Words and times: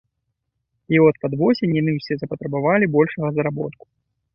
І 0.93 0.99
от 1.07 1.21
пад 1.27 1.37
восень 1.43 1.77
яны 1.81 1.91
ўсе 2.01 2.13
запатрабавалі 2.25 2.93
большага 2.99 3.29
заработку. 3.41 3.83